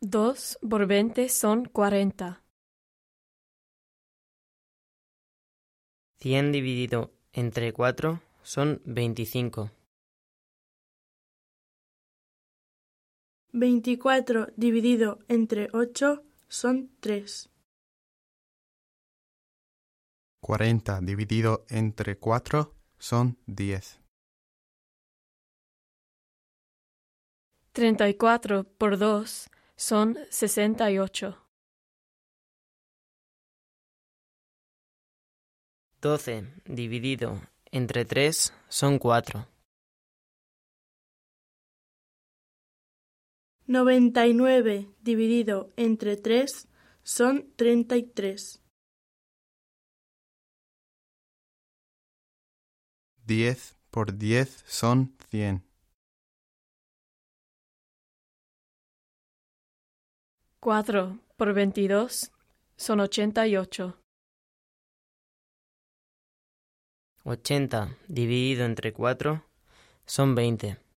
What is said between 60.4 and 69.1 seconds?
Cuatro por veintidós son ochenta y ocho. Ochenta dividido entre